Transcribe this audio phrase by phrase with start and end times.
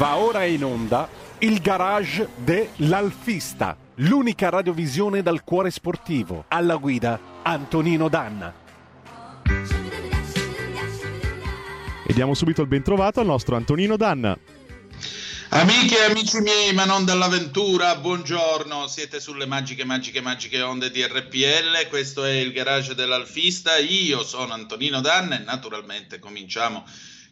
[0.00, 1.06] Va ora in onda
[1.40, 6.46] il garage dell'Alfista, l'unica radiovisione dal cuore sportivo.
[6.48, 8.50] Alla guida Antonino Danna.
[12.06, 14.38] E diamo subito il bentrovato al nostro Antonino Danna.
[15.50, 21.04] Amiche e amici miei, ma non dell'avventura, buongiorno, siete sulle magiche, magiche, magiche onde di
[21.04, 26.86] RPL, questo è il garage dell'Alfista, io sono Antonino Danna e naturalmente cominciamo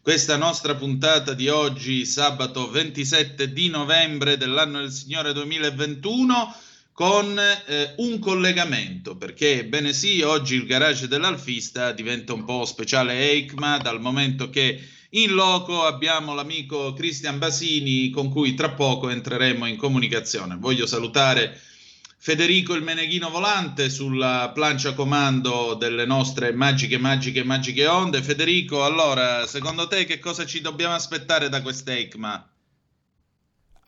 [0.09, 6.57] questa nostra puntata di oggi, sabato 27 di novembre dell'anno del Signore 2021,
[6.95, 13.19] con eh, un collegamento, perché bene sì, oggi il garage dell'Alfista diventa un po' speciale
[13.33, 19.67] EICMA, dal momento che in loco abbiamo l'amico Cristian Basini con cui tra poco entreremo
[19.67, 20.57] in comunicazione.
[20.59, 21.61] Voglio salutare
[22.21, 28.23] Federico il Meneghino Volante sulla plancia comando delle nostre magiche, magiche, magiche onde.
[28.23, 32.51] Federico, allora, secondo te che cosa ci dobbiamo aspettare da quest'ECMA?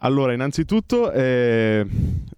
[0.02, 1.84] Allora, innanzitutto, eh,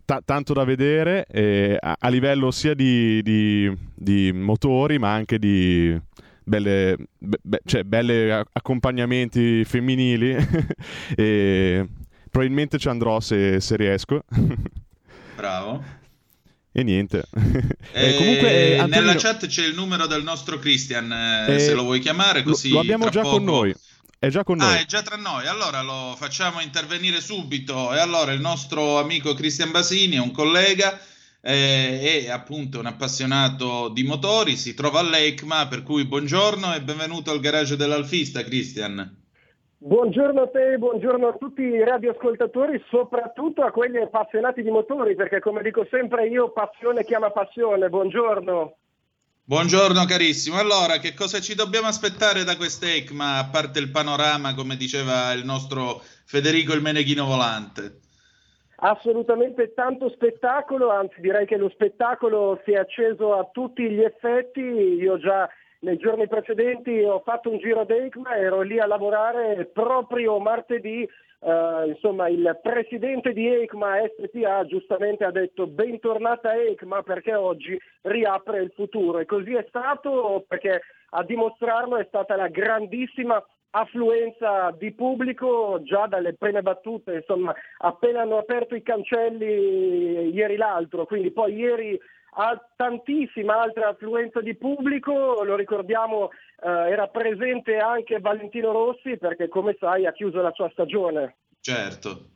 [0.04, 5.38] t- tanto da vedere eh, a-, a, livello sia di, di, di motori, ma anche
[5.38, 5.96] di,
[6.42, 10.34] belle, be, cioè, belle accompagnamenti femminili
[11.14, 11.86] e
[12.30, 14.24] probabilmente ci andrò se, se riesco.
[15.34, 15.82] Bravo.
[16.72, 17.24] E niente.
[17.94, 19.06] Eh, e comunque, eh, Antonino...
[19.06, 21.12] Nella chat c'è il numero del nostro Christian,
[21.46, 22.70] eh, se lo vuoi chiamare così.
[22.70, 23.36] Lo abbiamo già poco...
[23.36, 23.74] con noi.
[24.18, 24.72] È già con noi.
[24.72, 25.46] Ah, è già tra noi.
[25.46, 27.92] Allora lo facciamo intervenire subito.
[27.92, 30.98] E allora il nostro amico Christian Basini è un collega
[31.42, 37.32] eh, è appunto un appassionato di motori, si trova all'ECMA, per cui buongiorno e benvenuto
[37.32, 39.21] al garage dell'Alfista, Christian.
[39.84, 45.40] Buongiorno a te, buongiorno a tutti i radioascoltatori, soprattutto a quelli appassionati di motori, perché
[45.40, 47.88] come dico sempre io, passione chiama passione.
[47.88, 48.76] Buongiorno.
[49.42, 50.56] Buongiorno carissimo.
[50.58, 55.44] Allora, che cosa ci dobbiamo aspettare da quest'ECMA, a parte il panorama, come diceva il
[55.44, 57.98] nostro Federico il Meneghino Volante?
[58.84, 64.60] assolutamente tanto spettacolo, anzi direi che lo spettacolo si è acceso a tutti gli effetti,
[64.60, 65.48] io già
[65.82, 71.02] nei giorni precedenti ho fatto un giro ad EICMA, ero lì a lavorare proprio martedì,
[71.02, 78.62] eh, insomma il presidente di EICMA SPA giustamente ha detto bentornata EICMA perché oggi riapre
[78.62, 79.18] il futuro.
[79.18, 86.06] E così è stato perché a dimostrarlo è stata la grandissima affluenza di pubblico già
[86.06, 91.98] dalle prime battute, insomma, appena hanno aperto i cancelli ieri l'altro, quindi poi ieri
[92.76, 96.30] tantissima altra affluenza di pubblico, lo ricordiamo
[96.64, 101.36] eh, era presente anche Valentino Rossi perché come sai ha chiuso la sua stagione.
[101.60, 102.28] Certo.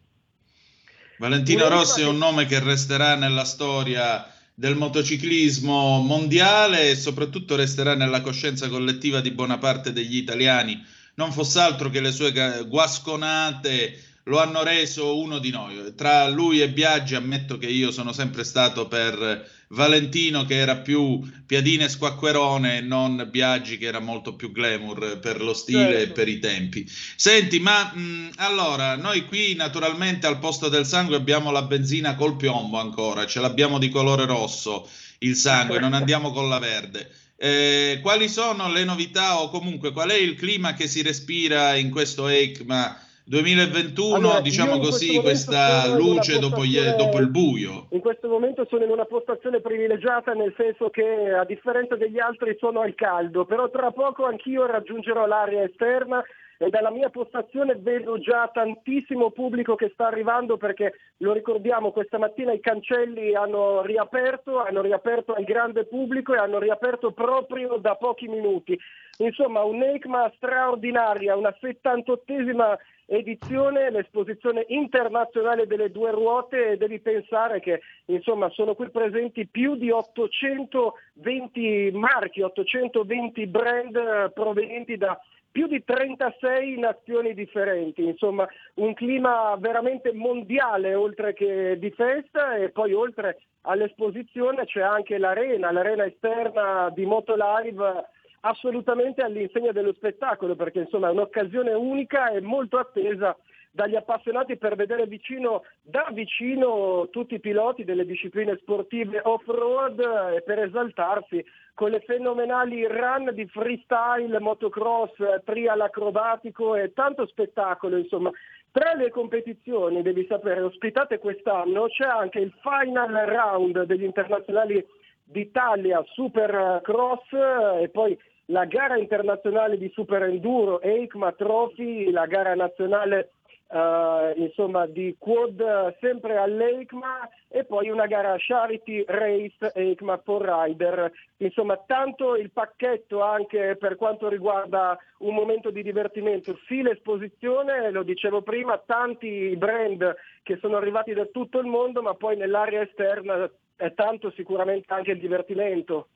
[1.18, 7.94] Valentino Rossi è un nome che resterà nella storia del motociclismo mondiale e soprattutto resterà
[7.94, 12.32] nella coscienza collettiva di buona parte degli italiani non fosse altro che le sue
[12.66, 13.98] guasconate
[14.28, 15.94] lo hanno reso uno di noi.
[15.94, 21.20] Tra lui e Biaggi ammetto che io sono sempre stato per Valentino che era più
[21.46, 25.98] piadine e squacquerone e non Biaggi che era molto più glamour per lo stile certo.
[25.98, 26.88] e per i tempi.
[27.16, 32.36] Senti, ma mh, allora, noi qui naturalmente al posto del sangue abbiamo la benzina col
[32.36, 34.88] piombo ancora, ce l'abbiamo di colore rosso
[35.18, 37.10] il sangue, non andiamo con la verde.
[37.38, 41.90] Eh, quali sono le novità o comunque qual è il clima che si respira in
[41.90, 46.62] questo ECMA 2021, allora, diciamo così, questa luce dopo,
[46.96, 47.88] dopo, il buio?
[47.90, 52.56] In questo momento sono in una postazione privilegiata nel senso che a differenza degli altri
[52.60, 56.22] sono al caldo, però tra poco anch'io raggiungerò l'area esterna
[56.58, 62.18] e dalla mia postazione vedo già tantissimo pubblico che sta arrivando perché lo ricordiamo questa
[62.18, 67.96] mattina i cancelli hanno riaperto, hanno riaperto al grande pubblico e hanno riaperto proprio da
[67.96, 68.78] pochi minuti.
[69.18, 72.76] Insomma un'ECMA straordinaria, una 78esima
[73.06, 79.76] edizione, l'esposizione internazionale delle due ruote e devi pensare che insomma sono qui presenti più
[79.76, 85.18] di 820 marchi, 820 brand provenienti da
[85.56, 92.56] più di 36 nazioni differenti, insomma un clima veramente mondiale oltre che di festa.
[92.56, 98.04] E poi oltre all'esposizione c'è anche l'arena, l'arena esterna di Motolive
[98.48, 103.36] assolutamente all'insegna dello spettacolo perché insomma è un'occasione unica e molto attesa
[103.76, 110.00] dagli appassionati per vedere vicino, da vicino tutti i piloti delle discipline sportive off-road
[110.34, 111.44] e per esaltarsi
[111.74, 115.12] con le fenomenali run di freestyle, motocross,
[115.44, 118.30] trial acrobatico e tanto spettacolo, insomma.
[118.72, 124.84] Tra le competizioni, devi sapere, ospitate quest'anno c'è anche il final round degli internazionali
[125.22, 127.32] d'Italia Supercross
[127.80, 133.30] e poi la gara internazionale di Super Enduro EICMA Trophy, la gara nazionale
[133.68, 141.10] Uh, insomma di quad sempre all'EICMA e poi una gara Charity Race EICMA for Rider.
[141.38, 148.04] Insomma, tanto il pacchetto anche per quanto riguarda un momento di divertimento, sì l'esposizione, lo
[148.04, 150.14] dicevo prima, tanti brand
[150.44, 155.10] che sono arrivati da tutto il mondo, ma poi nell'area esterna è tanto sicuramente anche
[155.10, 156.06] il divertimento.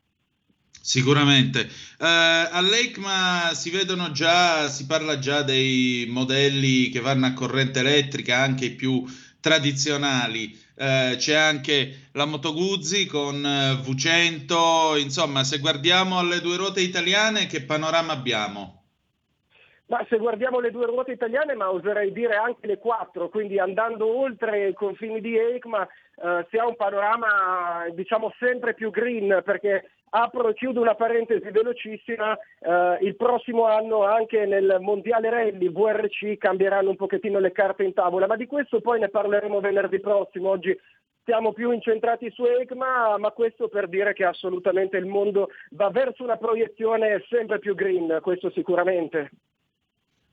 [0.79, 1.69] Sicuramente.
[1.99, 8.37] Uh, All'ECMA si vedono già, si parla già dei modelli che vanno a corrente elettrica,
[8.37, 9.03] anche i più
[9.39, 10.57] tradizionali.
[10.75, 16.81] Uh, c'è anche la Moto Guzzi con uh, V100, insomma, se guardiamo alle due ruote
[16.81, 18.81] italiane, che panorama abbiamo?
[19.91, 24.07] Ma se guardiamo le due ruote italiane, ma oserei dire anche le quattro, quindi andando
[24.07, 29.91] oltre i confini di EICMA, eh, si ha un panorama diciamo sempre più green perché
[30.11, 36.37] apro e chiudo una parentesi velocissima, eh, il prossimo anno anche nel Mondiale Rally VRC
[36.37, 40.49] cambieranno un pochettino le carte in tavola, ma di questo poi ne parleremo venerdì prossimo.
[40.49, 40.77] Oggi
[41.23, 46.23] siamo più incentrati su ECMA, ma questo per dire che assolutamente il mondo va verso
[46.23, 49.31] una proiezione sempre più green, questo sicuramente.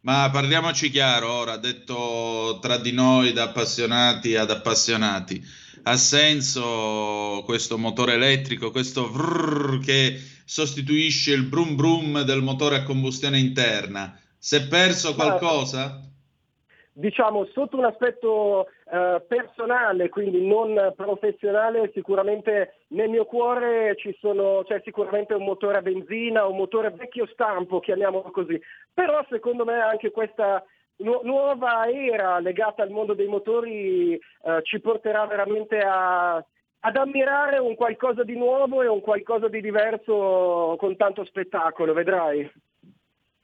[0.01, 7.79] Ma parliamoci chiaro ora, detto tra di noi da appassionati ad appassionati ha senso questo
[7.79, 14.19] motore elettrico, questo vrrr che sostituisce il brum brum del motore a combustione interna.
[14.39, 16.01] Si è perso qualcosa?
[16.93, 24.65] Diciamo, sotto un aspetto eh, personale, quindi non professionale, sicuramente nel mio cuore ci sono,
[24.67, 28.61] c'è sicuramente un motore a benzina, un motore vecchio stampo, chiamiamolo così.
[28.93, 30.65] Però secondo me anche questa
[30.99, 34.21] nu- nuova era legata al mondo dei motori eh,
[34.63, 40.77] ci porterà veramente a, ad ammirare un qualcosa di nuovo e un qualcosa di diverso
[40.79, 42.51] con tanto spettacolo, vedrai.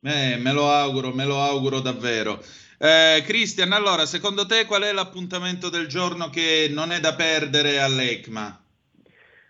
[0.06, 2.38] Eh, me lo auguro, me lo auguro davvero.
[2.78, 7.80] Eh, Cristian, allora, secondo te qual è l'appuntamento del giorno che non è da perdere
[7.80, 8.60] all'ECMA?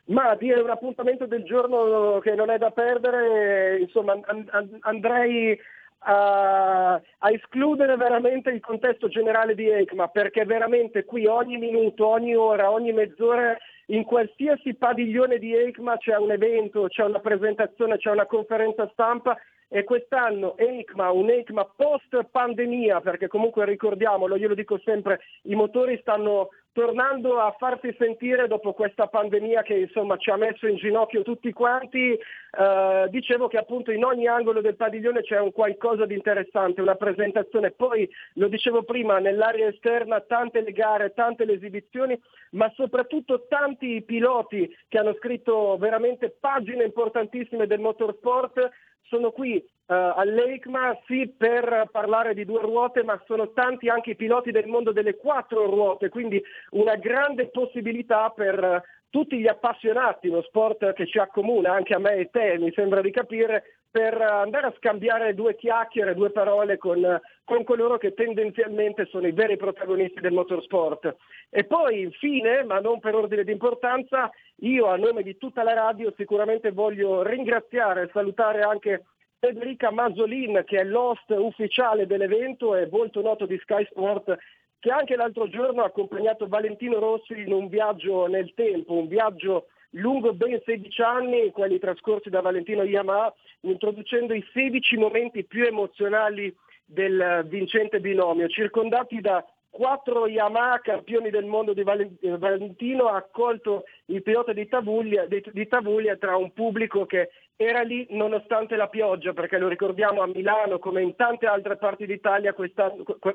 [0.07, 5.59] Ma dire un appuntamento del giorno che non è da perdere, insomma, and- andrei
[6.05, 12.35] a, a, escludere veramente il contesto generale di ECMA, perché veramente qui ogni minuto, ogni
[12.35, 13.57] ora, ogni mezz'ora,
[13.87, 19.37] in qualsiasi padiglione di ECMA c'è un evento, c'è una presentazione, c'è una conferenza stampa
[19.69, 25.55] e quest'anno EICMA, un EICMA post pandemia, perché comunque ricordiamolo, io lo dico sempre, i
[25.55, 30.75] motori stanno tornando a farsi sentire dopo questa pandemia che insomma ci ha messo in
[30.75, 36.05] ginocchio tutti quanti, eh, dicevo che appunto in ogni angolo del padiglione c'è un qualcosa
[36.05, 41.53] di interessante, una presentazione, poi lo dicevo prima, nell'area esterna tante le gare, tante le
[41.53, 48.69] esibizioni, ma soprattutto tanti piloti che hanno scritto veramente pagine importantissime del motorsport
[49.03, 54.17] sono qui uh, all'EICMA sì per parlare di due ruote, ma sono tanti anche i
[54.17, 60.29] piloti del mondo delle quattro ruote, quindi una grande possibilità per uh, tutti gli appassionati,
[60.29, 64.21] uno sport che ci accomuna anche a me e te, mi sembra di capire, per
[64.21, 69.57] andare a scambiare due chiacchiere, due parole con, con, coloro che tendenzialmente sono i veri
[69.57, 71.15] protagonisti del motorsport.
[71.49, 74.33] E poi infine, ma non per ordine di importanza,
[74.63, 79.05] io a nome di tutta la radio sicuramente voglio ringraziare e salutare anche
[79.45, 84.35] Federica Mazzolin che è l'host ufficiale dell'evento e molto noto di Sky Sport
[84.79, 89.67] che anche l'altro giorno ha accompagnato Valentino Rossi in un viaggio nel tempo, un viaggio
[89.91, 96.55] lungo ben 16 anni, quelli trascorsi da Valentino Yamaha, introducendo i 16 momenti più emozionali
[96.87, 104.23] del vincente binomio, circondati da quattro Yamaha campioni del mondo di Valentino, ha accolto il
[104.23, 109.33] pilota di Tavuglia, di, di Tavuglia tra un pubblico che era lì nonostante la pioggia,
[109.33, 112.55] perché lo ricordiamo a Milano come in tante altre parti d'Italia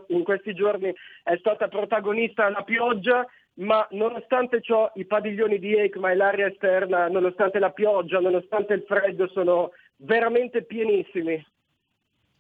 [0.08, 0.94] in questi giorni
[1.24, 7.10] è stata protagonista la pioggia, ma nonostante ciò i padiglioni di ECMA e l'area esterna,
[7.10, 11.46] nonostante la pioggia, nonostante il freddo, sono veramente pienissimi.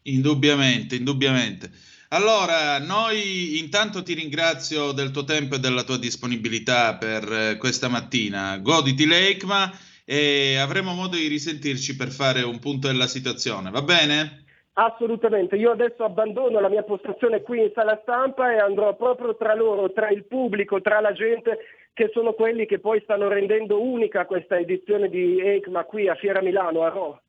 [0.03, 1.97] Indubbiamente, indubbiamente.
[2.11, 7.87] Allora, noi intanto ti ringrazio del tuo tempo e della tua disponibilità per eh, questa
[7.87, 8.57] mattina.
[8.57, 9.71] Goditi l'ECMA
[10.05, 14.45] e avremo modo di risentirci per fare un punto della situazione, va bene?
[14.73, 19.53] Assolutamente, io adesso abbandono la mia postazione qui in sala stampa e andrò proprio tra
[19.53, 21.59] loro, tra il pubblico, tra la gente,
[21.93, 26.41] che sono quelli che poi stanno rendendo unica questa edizione di ECMA qui a Fiera
[26.41, 27.21] Milano, a Ro.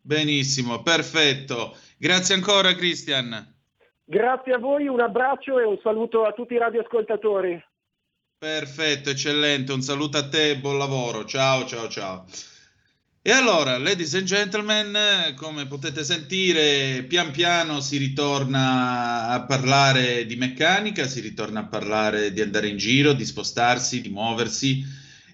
[0.00, 1.74] Benissimo, perfetto.
[1.98, 3.56] Grazie ancora Cristian.
[4.10, 7.62] Grazie a voi, un abbraccio e un saluto a tutti i radioascoltatori.
[8.38, 11.26] Perfetto, eccellente, un saluto a te e buon lavoro.
[11.26, 12.24] Ciao, ciao, ciao.
[13.20, 20.36] E allora, ladies and gentlemen, come potete sentire, pian piano si ritorna a parlare di
[20.36, 24.82] meccanica, si ritorna a parlare di andare in giro, di spostarsi, di muoversi.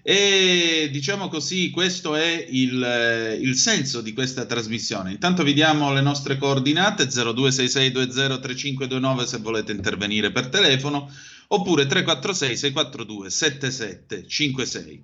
[0.07, 5.09] E diciamo così, questo è il, il senso di questa trasmissione.
[5.09, 11.11] Intanto vi diamo le nostre coordinate 0266203529 se volete intervenire per telefono
[11.47, 15.03] oppure 346 642 7756.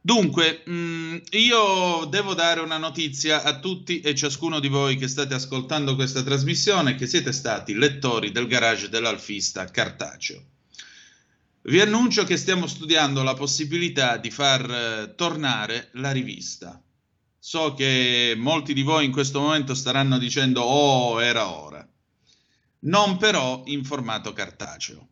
[0.00, 5.08] Dunque, mh, mm, io devo dare una notizia a tutti e ciascuno di voi che
[5.08, 10.51] state ascoltando questa trasmissione, che siete stati lettori del garage dell'alfista cartaceo.
[11.64, 16.82] Vi annuncio che stiamo studiando la possibilità di far eh, tornare la rivista.
[17.38, 21.88] So che molti di voi in questo momento staranno dicendo oh, era ora.
[22.80, 25.08] Non però in formato cartaceo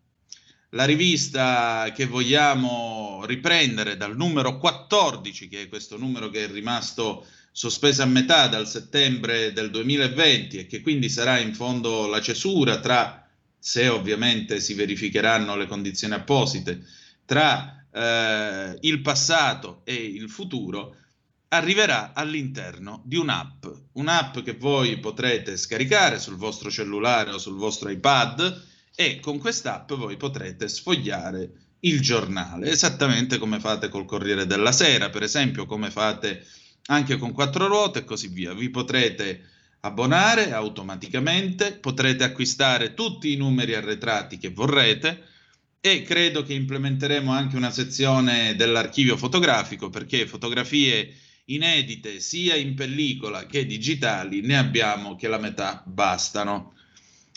[0.71, 7.27] la rivista che vogliamo riprendere dal numero 14, che è questo numero che è rimasto
[7.51, 12.79] sospeso a metà dal settembre del 2020 e che quindi sarà in fondo la cesura
[12.79, 13.20] tra,
[13.61, 16.83] se ovviamente si verificheranno le condizioni apposite,
[17.25, 20.97] tra eh, il passato e il futuro,
[21.49, 27.91] arriverà all'interno di un'app, un'app che voi potrete scaricare sul vostro cellulare o sul vostro
[27.91, 31.51] iPad e con quest'app voi potrete sfogliare
[31.81, 36.45] il giornale, esattamente come fate col Corriere della Sera, per esempio, come fate
[36.87, 38.53] anche con quattro ruote e così via.
[38.53, 39.49] Vi potrete
[39.81, 45.29] abbonare automaticamente, potrete acquistare tutti i numeri arretrati che vorrete
[45.81, 51.15] e credo che implementeremo anche una sezione dell'archivio fotografico perché fotografie
[51.47, 56.75] inedite sia in pellicola che digitali ne abbiamo che la metà bastano.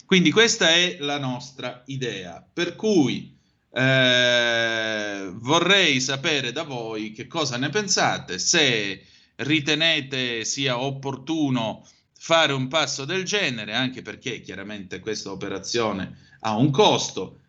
[0.06, 3.36] Quindi questa è la nostra idea, per cui
[3.72, 9.04] eh, vorrei sapere da voi che cosa ne pensate, se
[9.38, 11.88] ritenete sia opportuno
[12.24, 17.40] fare un passo del genere, anche perché chiaramente questa operazione ha un costo.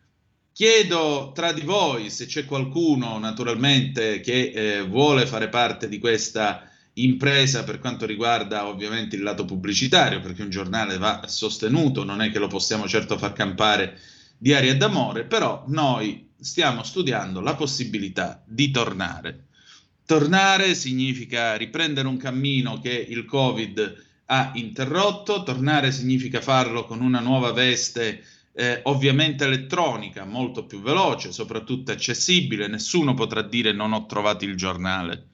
[0.53, 6.69] Chiedo tra di voi se c'è qualcuno naturalmente che eh, vuole fare parte di questa
[6.95, 12.33] impresa per quanto riguarda ovviamente il lato pubblicitario, perché un giornale va sostenuto, non è
[12.33, 13.97] che lo possiamo certo far campare
[14.37, 19.45] di aria d'amore, però noi stiamo studiando la possibilità di tornare.
[20.05, 27.21] Tornare significa riprendere un cammino che il Covid ha interrotto, tornare significa farlo con una
[27.21, 34.07] nuova veste eh, ovviamente elettronica, molto più veloce, soprattutto accessibile, nessuno potrà dire non ho
[34.07, 35.33] trovato il giornale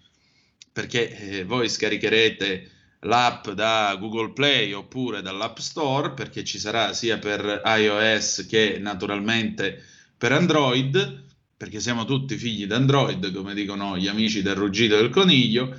[0.72, 2.70] perché eh, voi scaricherete
[3.00, 9.82] l'app da Google Play oppure dall'App Store, perché ci sarà sia per iOS che naturalmente
[10.16, 11.24] per Android,
[11.56, 15.74] perché siamo tutti figli d'Android, come dicono gli amici del ruggito del coniglio,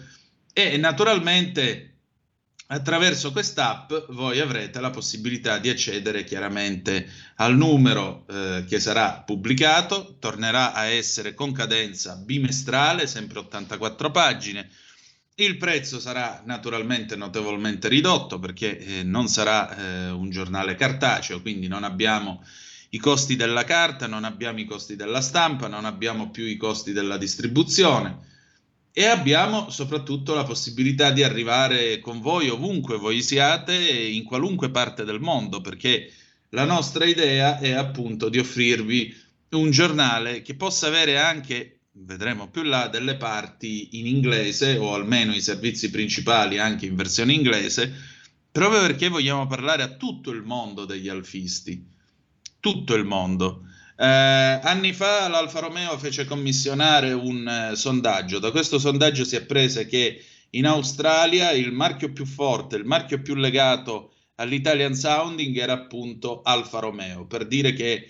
[0.53, 1.91] e naturalmente
[2.72, 10.16] attraverso quest'app voi avrete la possibilità di accedere chiaramente al numero eh, che sarà pubblicato,
[10.20, 14.70] tornerà a essere con cadenza bimestrale, sempre 84 pagine.
[15.36, 21.68] Il prezzo sarà naturalmente notevolmente ridotto perché eh, non sarà eh, un giornale cartaceo, quindi
[21.68, 22.42] non abbiamo
[22.92, 26.94] i costi della carta, non abbiamo i costi della stampa, non abbiamo più i costi
[26.94, 28.30] della distribuzione
[28.94, 35.06] e abbiamo soprattutto la possibilità di arrivare con voi ovunque voi siate in qualunque parte
[35.06, 36.12] del mondo perché
[36.50, 39.16] la nostra idea è appunto di offrirvi
[39.52, 45.34] un giornale che possa avere anche vedremo più là delle parti in inglese o almeno
[45.34, 47.94] i servizi principali anche in versione inglese
[48.52, 51.88] proprio perché vogliamo parlare a tutto il mondo degli alfisti.
[52.60, 53.64] Tutto il mondo
[54.01, 58.39] eh, anni fa l'Alfa Romeo fece commissionare un eh, sondaggio.
[58.39, 63.36] Da questo sondaggio si apprese che in Australia il marchio più forte, il marchio più
[63.36, 68.10] legato all'Italian Sounding era appunto Alfa Romeo, per dire che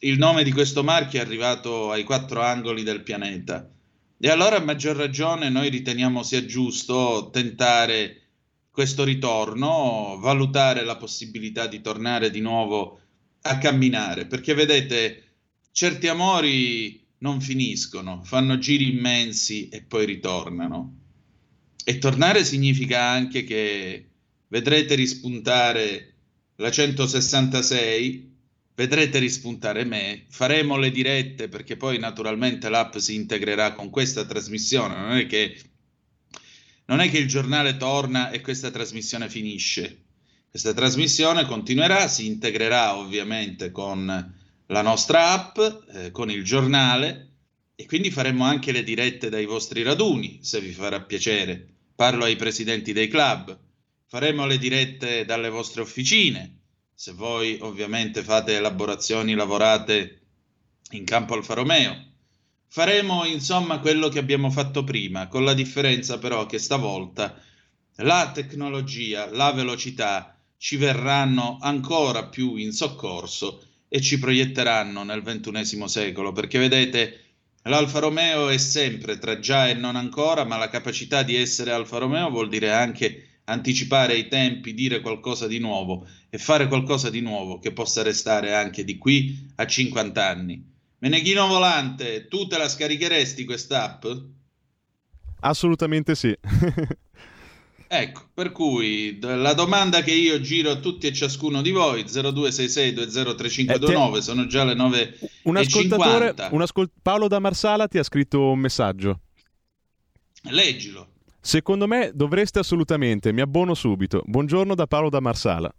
[0.00, 3.70] il nome di questo marchio è arrivato ai quattro angoli del pianeta.
[4.18, 8.18] E allora a maggior ragione noi riteniamo sia giusto tentare
[8.70, 13.01] questo ritorno, valutare la possibilità di tornare di nuovo
[13.42, 15.24] a camminare, perché vedete,
[15.72, 20.98] certi amori non finiscono, fanno giri immensi e poi ritornano.
[21.84, 24.08] E tornare significa anche che
[24.48, 26.14] vedrete rispuntare
[26.56, 28.30] la 166,
[28.74, 34.96] vedrete rispuntare me, faremo le dirette perché poi naturalmente l'app si integrerà con questa trasmissione,
[34.96, 35.60] non è che,
[36.86, 40.02] non è che il giornale torna e questa trasmissione finisce
[40.52, 44.04] questa trasmissione continuerà, si integrerà ovviamente con
[44.66, 45.58] la nostra app,
[45.94, 47.30] eh, con il giornale
[47.74, 51.68] e quindi faremo anche le dirette dai vostri raduni, se vi farà piacere.
[51.94, 53.58] parlo ai presidenti dei club,
[54.06, 56.58] faremo le dirette dalle vostre officine,
[56.92, 60.20] se voi ovviamente fate elaborazioni, lavorate
[60.90, 62.12] in campo Alfa Romeo.
[62.66, 67.40] Faremo insomma quello che abbiamo fatto prima, con la differenza però che stavolta
[67.96, 75.88] la tecnologia, la velocità ci verranno ancora più in soccorso e ci proietteranno nel ventunesimo
[75.88, 77.20] secolo, perché vedete,
[77.62, 81.98] l'Alfa Romeo è sempre tra già e non ancora, ma la capacità di essere Alfa
[81.98, 87.22] Romeo vuol dire anche anticipare i tempi, dire qualcosa di nuovo e fare qualcosa di
[87.22, 90.64] nuovo che possa restare anche di qui a 50 anni.
[90.98, 94.06] Meneghino Volante, tu te la scaricheresti quest'app?
[95.40, 96.32] Assolutamente sì.
[97.94, 104.16] ecco, per cui la domanda che io giro a tutti e ciascuno di voi, 0266203529,
[104.16, 108.50] eh, sono già le 9 un ascoltatore, un ascol- Paolo da Marsala ti ha scritto
[108.50, 109.20] un messaggio.
[110.44, 111.08] Leggilo.
[111.38, 114.22] Secondo me dovreste assolutamente, mi abbono subito.
[114.24, 115.70] Buongiorno da Paolo da Marsala.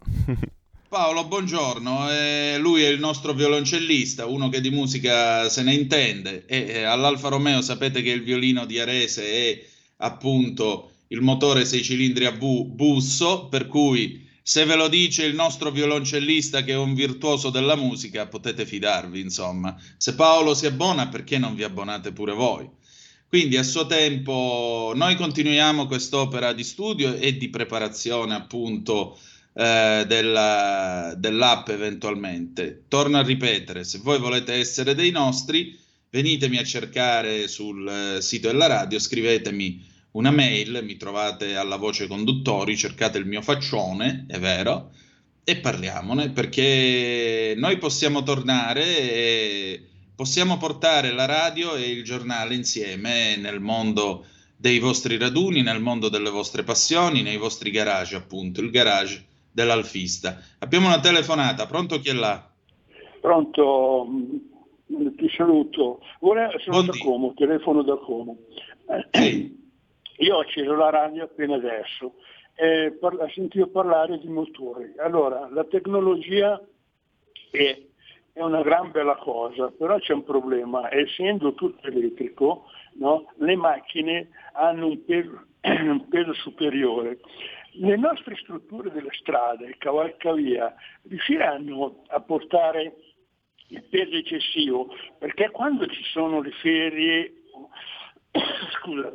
[0.88, 2.12] Paolo, buongiorno.
[2.12, 6.44] Eh, lui è il nostro violoncellista, uno che di musica se ne intende.
[6.46, 9.60] E eh, all'Alfa Romeo sapete che il violino di Arese è
[9.96, 15.34] appunto il motore 6 cilindri a V busso, per cui se ve lo dice il
[15.34, 19.74] nostro violoncellista che è un virtuoso della musica, potete fidarvi, insomma.
[19.96, 22.68] Se Paolo si abbona, perché non vi abbonate pure voi?
[23.26, 29.18] Quindi a suo tempo noi continuiamo quest'opera di studio e di preparazione appunto
[29.54, 32.84] eh, della, dell'app eventualmente.
[32.86, 35.76] Torno a ripetere, se voi volete essere dei nostri,
[36.10, 42.06] venitemi a cercare sul eh, sito della radio, scrivetemi una mail, mi trovate alla voce
[42.06, 44.90] conduttori, cercate il mio faccione, è vero,
[45.42, 49.82] e parliamone perché noi possiamo tornare e
[50.14, 54.24] possiamo portare la radio e il giornale insieme nel mondo
[54.56, 60.38] dei vostri raduni, nel mondo delle vostre passioni, nei vostri garage, appunto, il garage dell'alfista.
[60.60, 62.48] Abbiamo una telefonata, pronto chi è là?
[63.20, 64.06] Pronto,
[64.86, 66.00] ti saluto.
[66.20, 68.36] Ora sono Buon da Como, telefono da Como.
[69.10, 69.62] Sì.
[70.18, 72.14] Io ho acceso la radio appena adesso
[72.54, 74.94] e ho sentito parlare di motori.
[74.98, 76.60] Allora, la tecnologia
[77.50, 77.78] è
[78.34, 84.28] è una gran bella cosa, però c'è un problema, essendo tutto elettrico, no, le macchine
[84.54, 87.20] hanno un peso, un peso, superiore.
[87.76, 90.74] Le nostre strutture delle strade, cavalcavia,
[91.08, 92.96] riusciranno a portare
[93.68, 97.34] il peso eccessivo, perché quando ci sono le ferie,
[98.80, 99.14] scusa,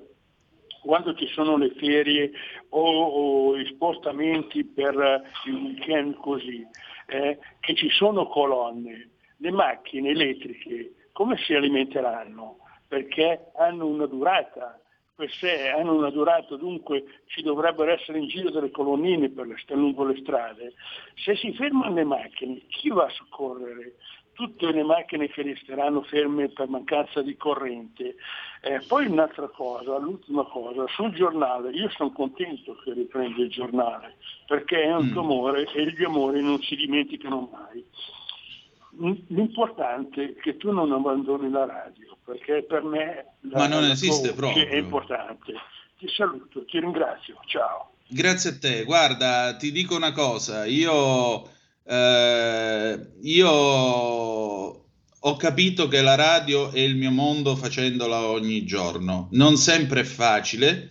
[0.81, 2.31] quando ci sono le ferie
[2.69, 6.65] o, o gli spostamenti per il weekend così,
[7.07, 12.59] eh, che ci sono colonne, le macchine elettriche come si alimenteranno?
[12.87, 14.79] Perché hanno una durata,
[15.13, 20.15] queste hanno una durata, dunque ci dovrebbero essere in giro delle colonnine le, lungo le
[20.21, 20.75] strade.
[21.15, 23.95] Se si fermano le macchine, chi va a soccorrere?
[24.39, 28.15] Tutte le macchine che resteranno ferme per mancanza di corrente.
[28.61, 34.15] Eh, poi un'altra cosa, l'ultima cosa, sul giornale, io sono contento che riprenda il giornale,
[34.47, 35.11] perché è un mm.
[35.11, 37.83] tumore e gli amori non si dimenticano mai.
[39.27, 44.65] L'importante è che tu non abbandoni la radio, perché per me Ma non esiste proprio.
[44.65, 45.53] è importante.
[45.97, 47.91] Ti saluto, ti ringrazio, ciao.
[48.07, 48.83] Grazie a te.
[48.85, 51.43] Guarda, ti dico una cosa, io,
[51.89, 53.49] eh, io
[55.21, 59.27] ho capito che la radio è il mio mondo facendola ogni giorno.
[59.31, 60.89] Non sempre è facile,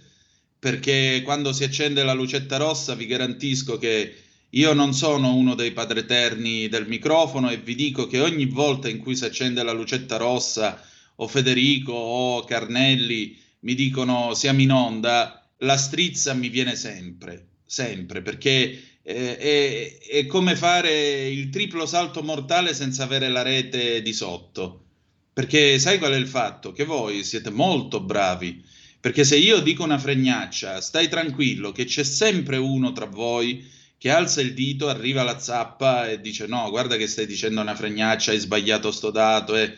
[0.58, 4.14] perché quando si accende la lucetta rossa vi garantisco che
[4.50, 8.98] io non sono uno dei padreterni del microfono e vi dico che ogni volta in
[8.98, 10.82] cui si accende la lucetta rossa
[11.16, 18.22] o Federico o Carnelli mi dicono siamo in onda, la strizza mi viene sempre, sempre,
[18.22, 24.84] perché è, è come fare il triplo salto mortale senza avere la rete di sotto.
[25.32, 26.72] Perché sai qual è il fatto?
[26.72, 28.62] Che voi siete molto bravi.
[29.00, 33.66] Perché se io dico una fregnaccia, stai tranquillo che c'è sempre uno tra voi
[33.96, 37.74] che alza il dito, arriva la zappa e dice no, guarda che stai dicendo una
[37.74, 39.56] fregnaccia, hai sbagliato sto dato.
[39.56, 39.74] E,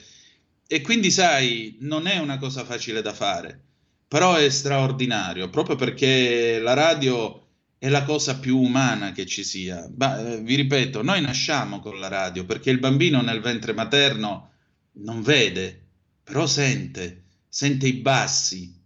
[0.67, 3.61] e quindi sai, non è una cosa facile da fare,
[4.09, 7.50] però è straordinario, proprio perché la radio
[7.83, 9.91] è la cosa più umana che ci sia.
[9.97, 14.51] Ma, eh, vi ripeto, noi nasciamo con la radio perché il bambino nel ventre materno
[14.97, 15.87] non vede,
[16.23, 18.79] però sente, sente i bassi,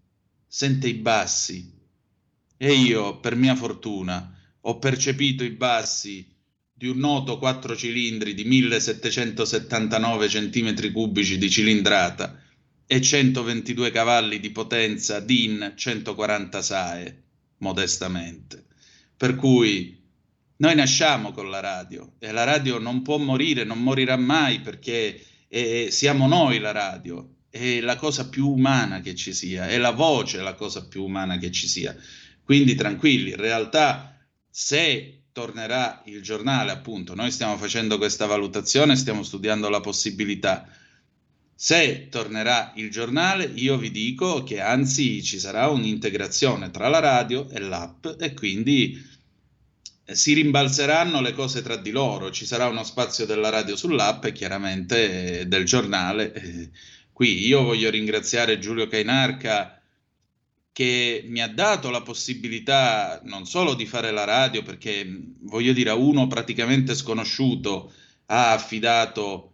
[0.46, 1.72] sente i bassi.
[2.56, 6.32] E io, per mia fortuna, ho percepito i bassi
[6.72, 12.40] di un noto 4 cilindri di 1779 cm cubici di cilindrata
[12.86, 17.22] e 122 cavalli di potenza DIN 140 SAE.
[17.58, 18.66] modestamente.
[19.24, 20.06] Per cui
[20.56, 25.18] noi nasciamo con la radio e la radio non può morire, non morirà mai perché
[25.48, 29.92] eh, siamo noi la radio, è la cosa più umana che ci sia, è la
[29.92, 31.96] voce la cosa più umana che ci sia.
[32.44, 34.14] Quindi tranquilli, in realtà
[34.50, 40.68] se tornerà il giornale, appunto, noi stiamo facendo questa valutazione, stiamo studiando la possibilità.
[41.56, 47.48] Se tornerà il giornale, io vi dico che anzi ci sarà un'integrazione tra la radio
[47.48, 49.13] e l'app e quindi eh,
[50.12, 54.32] si rimbalzeranno le cose tra di loro, ci sarà uno spazio della radio sull'app e
[54.32, 56.32] chiaramente del giornale.
[56.32, 56.70] Eh,
[57.12, 59.80] qui io voglio ringraziare Giulio Cainarca
[60.72, 65.06] che mi ha dato la possibilità non solo di fare la radio, perché
[65.42, 67.92] voglio dire, a uno praticamente sconosciuto
[68.26, 69.52] ha affidato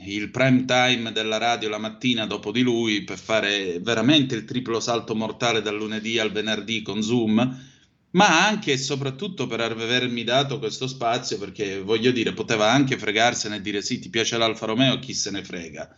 [0.00, 4.80] il prime time della radio la mattina dopo di lui per fare veramente il triplo
[4.80, 7.72] salto mortale dal lunedì al venerdì con Zoom
[8.14, 13.56] ma anche e soprattutto per avermi dato questo spazio, perché voglio dire, poteva anche fregarsene
[13.56, 15.94] e dire sì, ti piace l'Alfa Romeo, chi se ne frega.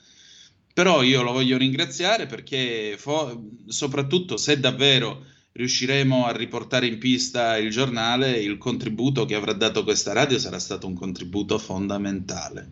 [0.73, 7.57] Però io lo voglio ringraziare perché fo- soprattutto se davvero riusciremo a riportare in pista
[7.57, 12.71] il giornale, il contributo che avrà dato questa radio sarà stato un contributo fondamentale.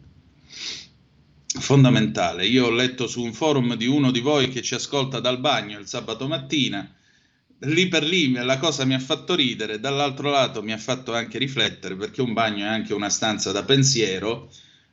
[1.46, 2.46] Fondamentale.
[2.46, 5.78] Io ho letto su un forum di uno di voi che ci ascolta dal bagno
[5.78, 6.94] il sabato mattina
[7.60, 11.38] lì per lì la cosa mi ha fatto ridere, dall'altro lato mi ha fatto anche
[11.38, 14.50] riflettere perché un bagno è anche una stanza da pensiero,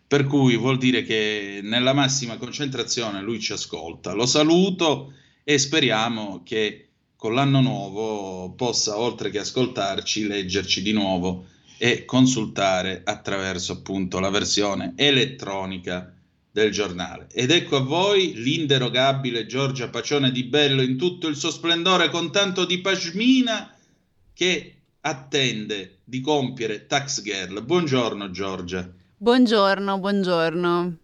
[0.08, 4.13] per cui vuol dire che nella massima concentrazione lui ci ascolta.
[4.13, 11.45] Lo saluto e speriamo che con l'anno nuovo possa, oltre che ascoltarci, leggerci di nuovo
[11.78, 16.13] e consultare attraverso appunto la versione elettronica
[16.52, 17.28] del giornale.
[17.32, 22.32] Ed ecco a voi l'inderogabile Giorgia Pacione di Bello in tutto il suo splendore con
[22.32, 23.74] tanto di pashmina
[24.34, 27.64] che attende di compiere Tax Girl.
[27.64, 28.90] Buongiorno Giorgia.
[29.18, 30.98] Buongiorno, buongiorno.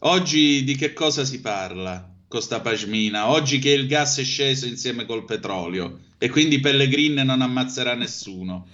[0.00, 3.30] Oggi di che cosa si parla con sta pashmina?
[3.30, 8.66] Oggi che il gas è sceso insieme col petrolio e quindi Pellegrin non ammazzerà nessuno.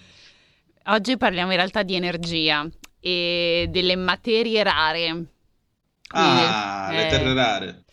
[0.87, 2.67] Oggi parliamo in realtà di energia
[2.99, 5.27] e delle materie rare
[6.09, 7.85] Ah, le terre rare.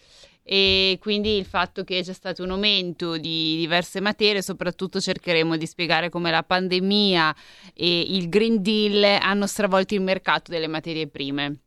[0.48, 5.66] E quindi il fatto che c'è stato un aumento di diverse materie, soprattutto cercheremo di
[5.66, 7.36] spiegare come la pandemia
[7.74, 11.62] e il Green Deal hanno stravolto il mercato delle materie prime.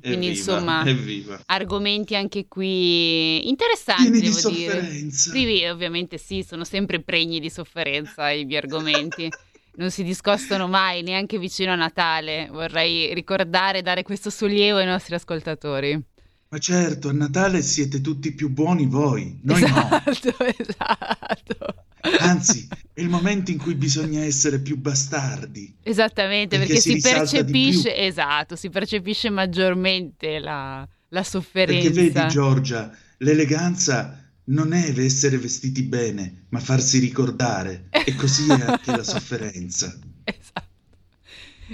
[0.00, 1.42] Quindi evviva, insomma, evviva.
[1.46, 4.74] argomenti anche qui interessanti, Pieni di devo dire.
[4.74, 5.30] sofferenza.
[5.30, 9.28] Sì, ovviamente sì, sono sempre pregni di sofferenza i miei argomenti.
[9.76, 12.48] non si discostano mai, neanche vicino a Natale.
[12.50, 16.02] Vorrei ricordare e dare questo sollievo ai nostri ascoltatori.
[16.48, 21.56] Ma certo, a Natale siete tutti più buoni voi, noi esatto, esatto.
[21.58, 22.18] no.
[22.18, 25.74] Anzi, è il momento in cui bisogna essere più bastardi.
[25.82, 31.90] Esattamente, Perché perché, si si, percepisce, esatto, si percepisce maggiormente la, la sofferenza.
[31.90, 37.88] Perché vedi, Giorgia, l'eleganza non è essere vestiti bene, ma farsi ricordare.
[37.90, 39.96] E così è anche la sofferenza.
[40.24, 40.72] Esatto.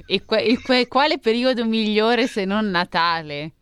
[0.07, 3.53] E, que- e que- quale periodo migliore se non Natale?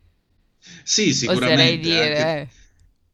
[0.83, 1.55] Sì, sicuramente.
[1.63, 2.19] Oserei dire.
[2.19, 2.49] anche- eh.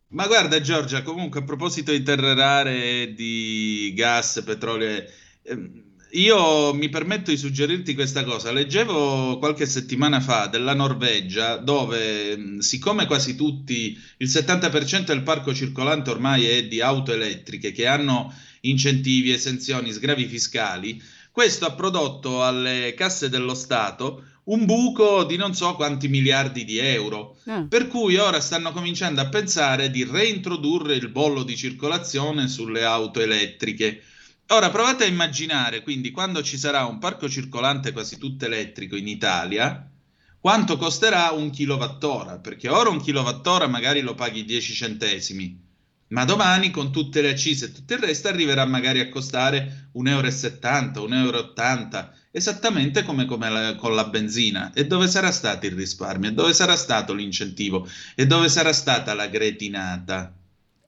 [0.08, 5.04] Ma guarda Giorgia, comunque a proposito di terre rare, di gas, petrolio,
[5.42, 5.82] ehm,
[6.14, 8.52] io mi permetto di suggerirti questa cosa.
[8.52, 16.10] Leggevo qualche settimana fa della Norvegia, dove siccome quasi tutti, il 70% del parco circolante
[16.10, 22.94] ormai è di auto elettriche che hanno incentivi, esenzioni, sgravi fiscali, questo ha prodotto alle
[22.96, 27.38] casse dello Stato un buco di non so quanti miliardi di euro.
[27.46, 27.66] Ah.
[27.68, 33.20] Per cui ora stanno cominciando a pensare di reintrodurre il bollo di circolazione sulle auto
[33.20, 34.02] elettriche.
[34.48, 39.06] Ora provate a immaginare, quindi, quando ci sarà un parco circolante quasi tutto elettrico in
[39.08, 39.90] Italia,
[40.38, 42.38] quanto costerà un kilowattora?
[42.38, 45.62] Perché ora un kilowattora magari lo paghi 10 centesimi,
[46.08, 51.00] ma domani con tutte le accise e tutto il resto arriverà magari a costare 1,70
[51.02, 54.72] euro, 1,80 euro, esattamente come, come la- con la benzina.
[54.74, 56.30] E dove sarà stato il risparmio?
[56.30, 57.86] E dove sarà stato l'incentivo?
[58.14, 60.32] E dove sarà stata la gretinata?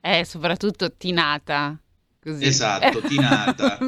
[0.00, 1.78] Eh, soprattutto tinata.
[2.26, 2.44] Così.
[2.44, 3.78] Esatto, tinata.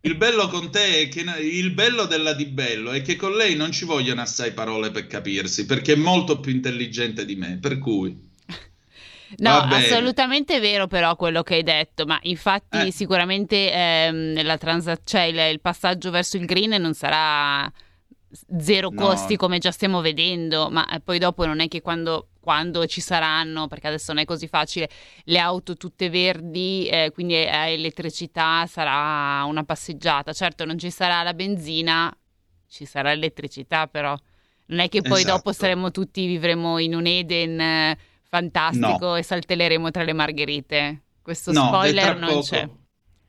[0.00, 3.56] Il bello con te è che il bello della Di Bello è che con lei
[3.56, 7.76] non ci vogliono assai parole per capirsi, perché è molto più intelligente di me, per
[7.78, 8.16] cui
[9.38, 12.90] No, assolutamente vero però quello che hai detto, ma infatti Eh.
[12.92, 17.70] sicuramente ehm, la transa- cioè il, il passaggio verso il green non sarà
[18.58, 19.38] zero costi no.
[19.38, 23.66] come già stiamo vedendo, ma eh, poi dopo non è che quando, quando, ci saranno,
[23.66, 24.88] perché adesso non è così facile,
[25.24, 30.32] le auto tutte verdi, eh, quindi a elettricità sarà una passeggiata.
[30.32, 32.14] Certo non ci sarà la benzina,
[32.68, 34.16] ci sarà l'elettricità però.
[34.68, 35.36] Non è che poi esatto.
[35.36, 39.16] dopo saremo tutti, vivremo in un Eden eh, fantastico no.
[39.16, 41.02] e saltelleremo tra le margherite.
[41.22, 42.42] Questo no, spoiler non poco.
[42.42, 42.68] c'è.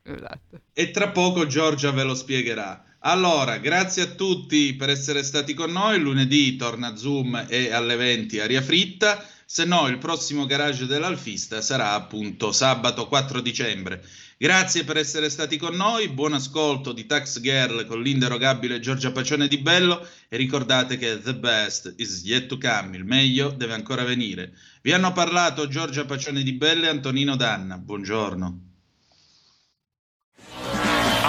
[0.02, 0.60] Esatto.
[0.72, 2.84] E tra poco Giorgia ve lo spiegherà.
[3.02, 6.00] Allora, grazie a tutti per essere stati con noi.
[6.00, 9.24] Lunedì torna Zoom e alle 20 aria fritta.
[9.46, 14.04] Se no, il prossimo garage dell'Alfista sarà appunto sabato 4 dicembre.
[14.36, 16.08] Grazie per essere stati con noi.
[16.08, 20.04] Buon ascolto di Tax Girl con l'inderogabile Giorgia Pacione di Bello.
[20.28, 22.96] E ricordate che the best is yet to come.
[22.96, 24.54] Il meglio deve ancora venire.
[24.82, 27.78] Vi hanno parlato Giorgia Pacione di Bello e Antonino Danna.
[27.78, 28.67] Buongiorno.